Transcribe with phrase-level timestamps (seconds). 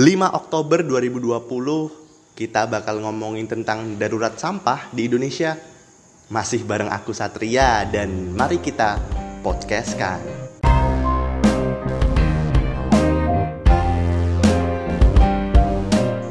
[0.00, 5.60] 5 Oktober 2020 kita bakal ngomongin tentang darurat sampah di Indonesia.
[6.32, 8.96] Masih bareng aku Satria dan mari kita
[9.44, 10.24] podcast kan.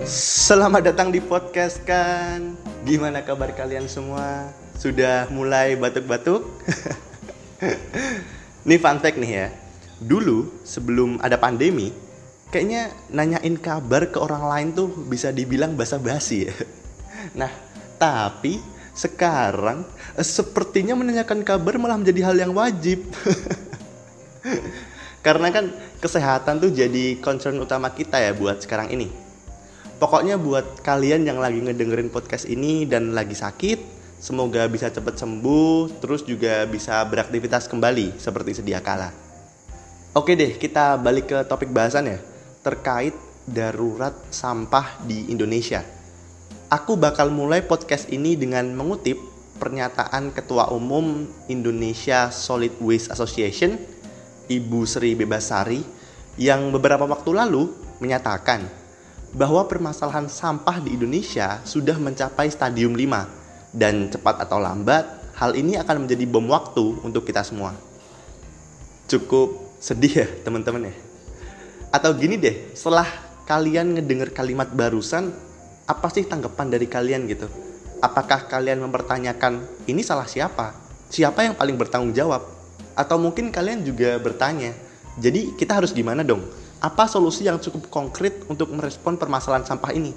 [0.09, 2.57] Selamat datang di podcast kan.
[2.89, 4.49] Gimana kabar kalian semua?
[4.81, 6.41] Sudah mulai batuk-batuk?
[8.65, 9.47] Nih fun fact nih ya.
[10.01, 12.08] Dulu sebelum ada pandemi,
[12.49, 16.55] kayaknya nanyain kabar ke orang lain tuh bisa dibilang basa-basi ya.
[17.37, 17.51] Nah,
[18.01, 18.57] tapi
[18.97, 19.85] sekarang
[20.17, 23.05] eh, sepertinya menanyakan kabar malah menjadi hal yang wajib.
[25.25, 29.11] Karena kan kesehatan tuh jadi concern utama kita ya buat sekarang ini.
[29.99, 33.83] Pokoknya buat kalian yang lagi ngedengerin podcast ini dan lagi sakit,
[34.15, 39.11] semoga bisa cepat sembuh, terus juga bisa beraktivitas kembali seperti sedia kala.
[40.15, 42.19] Oke deh, kita balik ke topik bahasan ya,
[42.69, 43.17] terkait
[43.49, 45.81] darurat sampah di Indonesia.
[46.69, 49.17] Aku bakal mulai podcast ini dengan mengutip
[49.57, 53.73] pernyataan Ketua Umum Indonesia Solid Waste Association,
[54.45, 55.81] Ibu Sri Bebasari,
[56.37, 58.61] yang beberapa waktu lalu menyatakan
[59.33, 65.73] bahwa permasalahan sampah di Indonesia sudah mencapai stadium 5 dan cepat atau lambat hal ini
[65.73, 67.73] akan menjadi bom waktu untuk kita semua.
[69.09, 71.08] Cukup sedih ya teman-teman ya
[71.89, 73.09] atau gini deh setelah
[73.49, 75.33] kalian ngedenger kalimat barusan
[75.89, 77.49] apa sih tanggapan dari kalian gitu?
[77.99, 80.77] Apakah kalian mempertanyakan ini salah siapa?
[81.09, 82.45] Siapa yang paling bertanggung jawab?
[82.93, 84.71] Atau mungkin kalian juga bertanya
[85.19, 86.45] jadi kita harus gimana dong?
[86.79, 90.15] Apa solusi yang cukup konkret untuk merespon permasalahan sampah ini?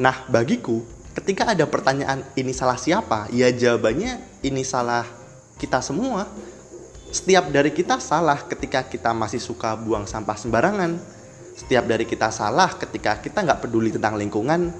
[0.00, 0.82] Nah bagiku
[1.14, 3.28] ketika ada pertanyaan ini salah siapa?
[3.30, 5.06] Ya jawabannya ini salah
[5.60, 6.26] kita semua
[7.12, 10.96] setiap dari kita salah ketika kita masih suka buang sampah sembarangan.
[11.52, 14.72] Setiap dari kita salah ketika kita nggak peduli tentang lingkungan.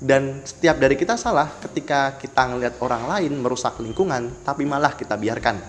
[0.00, 5.20] Dan setiap dari kita salah ketika kita ngelihat orang lain merusak lingkungan, tapi malah kita
[5.20, 5.60] biarkan.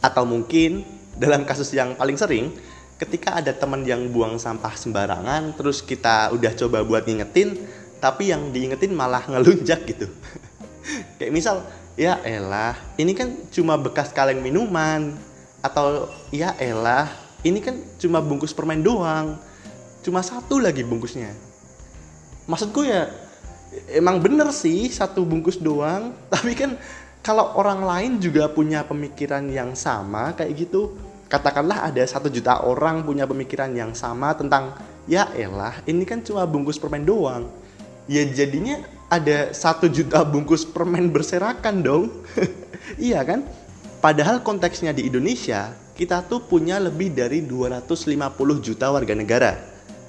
[0.00, 0.88] Atau mungkin
[1.20, 2.48] dalam kasus yang paling sering,
[2.96, 7.60] ketika ada teman yang buang sampah sembarangan, terus kita udah coba buat ngingetin,
[8.00, 10.08] tapi yang diingetin malah ngelunjak gitu.
[11.20, 11.56] Kayak misal,
[11.94, 15.27] ya elah, ini kan cuma bekas kaleng minuman,
[15.62, 17.10] atau ya elah
[17.46, 19.38] ini kan cuma bungkus permen doang.
[20.02, 21.30] Cuma satu lagi bungkusnya.
[22.50, 23.10] Maksudku ya
[23.94, 26.14] emang bener sih satu bungkus doang.
[26.32, 26.74] Tapi kan
[27.22, 30.98] kalau orang lain juga punya pemikiran yang sama kayak gitu.
[31.28, 34.72] Katakanlah ada satu juta orang punya pemikiran yang sama tentang
[35.04, 37.46] ya elah ini kan cuma bungkus permen doang.
[38.08, 38.80] Ya jadinya
[39.12, 42.04] ada satu juta bungkus permen berserakan dong.
[42.96, 43.44] Iya kan
[43.98, 48.14] Padahal konteksnya di Indonesia, kita tuh punya lebih dari 250
[48.62, 49.58] juta warga negara.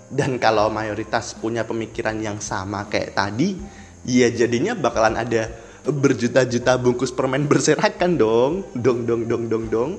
[0.05, 3.57] Dan kalau mayoritas punya pemikiran yang sama kayak tadi,
[4.05, 5.49] ya jadinya bakalan ada
[5.89, 8.61] berjuta-juta bungkus permen berserakan dong.
[8.77, 9.91] Dong dong dong dong dong.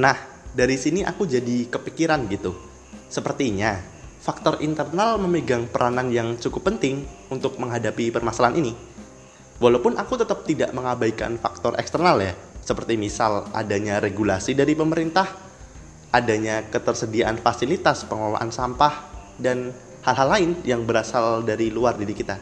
[0.00, 0.16] Nah,
[0.56, 2.56] dari sini aku jadi kepikiran gitu.
[3.12, 3.76] Sepertinya
[4.24, 8.72] faktor internal memegang peranan yang cukup penting untuk menghadapi permasalahan ini.
[9.60, 12.32] Walaupun aku tetap tidak mengabaikan faktor eksternal ya,
[12.66, 15.30] seperti misal adanya regulasi dari pemerintah,
[16.10, 19.06] adanya ketersediaan fasilitas pengelolaan sampah,
[19.38, 19.70] dan
[20.02, 22.36] hal-hal lain yang berasal dari luar diri kita.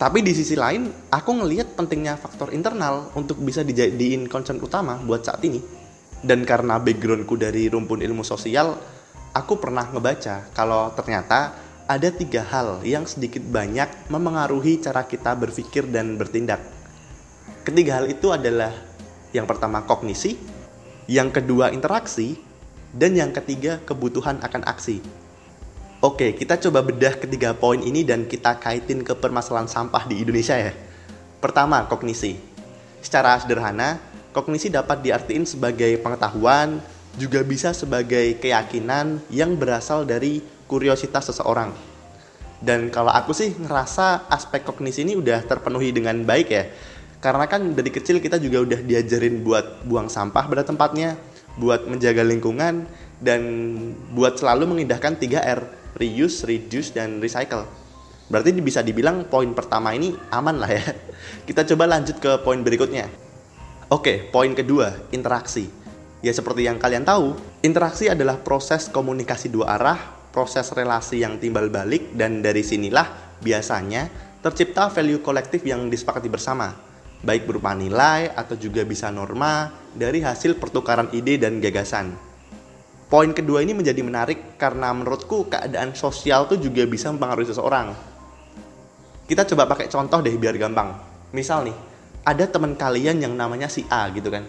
[0.00, 5.22] Tapi di sisi lain, aku ngelihat pentingnya faktor internal untuk bisa dijadiin concern utama buat
[5.22, 5.60] saat ini.
[6.24, 8.74] Dan karena backgroundku dari rumpun ilmu sosial,
[9.36, 11.52] aku pernah ngebaca kalau ternyata
[11.84, 16.64] ada tiga hal yang sedikit banyak memengaruhi cara kita berpikir dan bertindak.
[17.60, 18.72] Ketiga hal itu adalah
[19.34, 20.38] yang pertama kognisi,
[21.10, 22.38] yang kedua interaksi,
[22.94, 25.02] dan yang ketiga kebutuhan akan aksi.
[25.98, 30.54] Oke, kita coba bedah ketiga poin ini dan kita kaitin ke permasalahan sampah di Indonesia
[30.54, 30.70] ya.
[31.42, 32.38] Pertama, kognisi.
[33.02, 33.98] Secara sederhana,
[34.30, 36.78] kognisi dapat diartikan sebagai pengetahuan,
[37.18, 41.74] juga bisa sebagai keyakinan yang berasal dari kuriositas seseorang.
[42.64, 46.64] Dan kalau aku sih ngerasa aspek kognisi ini udah terpenuhi dengan baik ya
[47.24, 51.16] karena kan dari kecil kita juga udah diajarin buat buang sampah pada tempatnya,
[51.56, 52.84] buat menjaga lingkungan,
[53.16, 53.40] dan
[54.12, 55.64] buat selalu mengindahkan 3R,
[55.96, 57.64] reuse, reduce, dan recycle.
[58.28, 60.84] Berarti bisa dibilang poin pertama ini aman lah ya.
[61.48, 63.08] Kita coba lanjut ke poin berikutnya.
[63.88, 65.72] Oke, poin kedua, interaksi.
[66.20, 71.72] Ya seperti yang kalian tahu, interaksi adalah proses komunikasi dua arah, proses relasi yang timbal
[71.72, 74.12] balik, dan dari sinilah biasanya
[74.44, 76.92] tercipta value kolektif yang disepakati bersama
[77.24, 82.12] baik berupa nilai atau juga bisa norma dari hasil pertukaran ide dan gagasan.
[83.08, 87.96] Poin kedua ini menjadi menarik karena menurutku keadaan sosial tuh juga bisa mempengaruhi seseorang.
[89.24, 90.92] Kita coba pakai contoh deh biar gampang.
[91.32, 91.76] Misal nih,
[92.24, 94.44] ada teman kalian yang namanya si A gitu kan.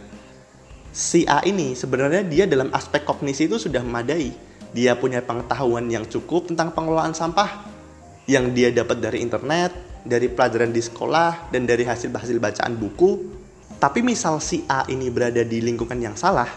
[0.95, 4.31] Si A ini sebenarnya dia dalam aspek kognisi itu sudah memadai.
[4.75, 7.74] Dia punya pengetahuan yang cukup tentang pengelolaan sampah
[8.25, 13.11] yang dia dapat dari internet, dari pelajaran di sekolah, dan dari hasil-hasil bacaan buku.
[13.77, 16.49] Tapi misal si A ini berada di lingkungan yang salah,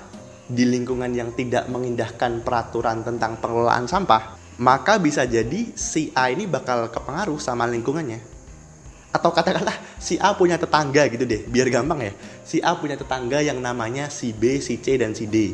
[0.49, 6.49] di lingkungan yang tidak mengindahkan peraturan tentang pengelolaan sampah, maka bisa jadi si A ini
[6.49, 8.41] bakal kepengaruh sama lingkungannya.
[9.13, 12.13] Atau katakanlah si A punya tetangga gitu deh, biar gampang ya.
[12.45, 15.53] Si A punya tetangga yang namanya si B, si C, dan si D.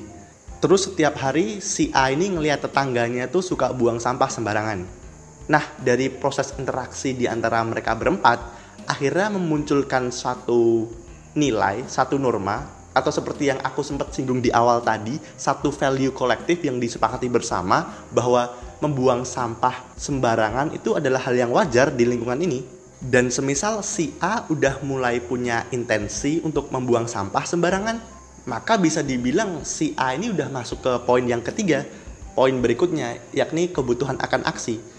[0.63, 5.04] Terus setiap hari si A ini ngelihat tetangganya tuh suka buang sampah sembarangan
[5.45, 8.41] Nah, dari proses interaksi di antara mereka berempat,
[8.89, 10.89] akhirnya memunculkan satu
[11.37, 12.65] nilai, satu norma,
[12.97, 17.85] atau seperti yang aku sempat singgung di awal tadi, satu value kolektif yang disepakati bersama
[18.09, 22.65] bahwa membuang sampah sembarangan itu adalah hal yang wajar di lingkungan ini.
[23.05, 28.01] Dan semisal si A udah mulai punya intensi untuk membuang sampah sembarangan,
[28.49, 31.85] maka bisa dibilang si A ini udah masuk ke poin yang ketiga,
[32.33, 34.94] poin berikutnya, yakni kebutuhan akan aksi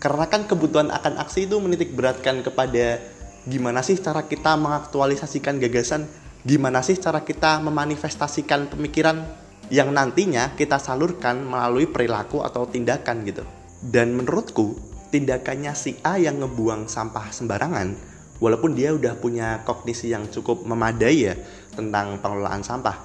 [0.00, 2.98] karena kan kebutuhan akan aksi itu menitik beratkan kepada
[3.44, 6.08] gimana sih cara kita mengaktualisasikan gagasan,
[6.40, 9.20] gimana sih cara kita memanifestasikan pemikiran
[9.68, 13.44] yang nantinya kita salurkan melalui perilaku atau tindakan gitu.
[13.80, 14.76] Dan menurutku,
[15.12, 17.92] tindakannya si A yang ngebuang sampah sembarangan,
[18.40, 21.36] walaupun dia udah punya kognisi yang cukup memadai ya
[21.76, 22.96] tentang pengelolaan sampah,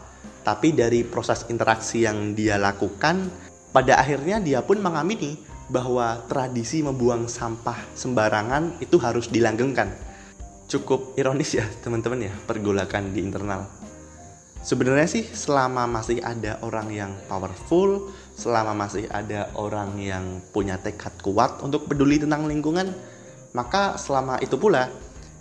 [0.47, 3.27] tapi dari proses interaksi yang dia lakukan,
[3.75, 9.89] pada akhirnya dia pun mengamini bahwa tradisi membuang sampah sembarangan itu harus dilanggengkan.
[10.65, 13.65] Cukup ironis ya teman-teman ya pergolakan di internal.
[14.65, 21.13] Sebenarnya sih selama masih ada orang yang powerful, selama masih ada orang yang punya tekad
[21.21, 22.89] kuat untuk peduli tentang lingkungan,
[23.53, 24.89] maka selama itu pula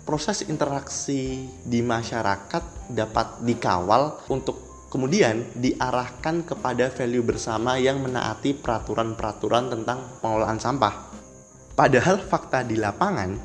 [0.05, 9.67] proses interaksi di masyarakat dapat dikawal untuk kemudian diarahkan kepada value bersama yang menaati peraturan-peraturan
[9.67, 11.11] tentang pengelolaan sampah.
[11.75, 13.35] Padahal fakta di lapangan,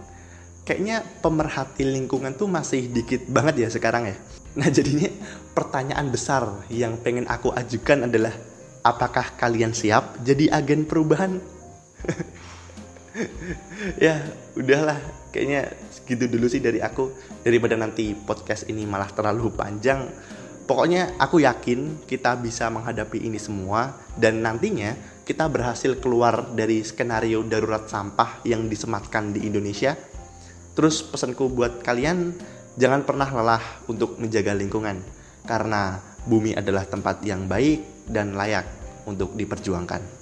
[0.62, 4.16] kayaknya pemerhati lingkungan tuh masih dikit banget ya sekarang ya.
[4.62, 5.10] Nah jadinya
[5.50, 8.30] pertanyaan besar yang pengen aku ajukan adalah
[8.86, 11.42] apakah kalian siap jadi agen perubahan?
[14.06, 14.22] ya
[14.54, 15.02] udahlah
[15.34, 17.10] kayaknya segitu dulu sih dari aku
[17.42, 20.06] daripada nanti podcast ini malah terlalu panjang
[20.70, 24.94] Pokoknya aku yakin kita bisa menghadapi ini semua dan nantinya
[25.26, 29.98] kita berhasil keluar dari skenario darurat sampah yang disematkan di Indonesia.
[30.78, 32.38] Terus pesanku buat kalian
[32.78, 35.02] jangan pernah lelah untuk menjaga lingkungan
[35.42, 38.70] karena bumi adalah tempat yang baik dan layak
[39.10, 40.19] untuk diperjuangkan.